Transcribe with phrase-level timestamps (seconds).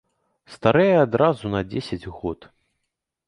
[0.53, 2.39] Старэе адразу на дзесяць год.